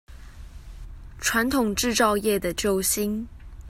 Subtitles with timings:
[1.19, 3.27] 傳統製造業的救星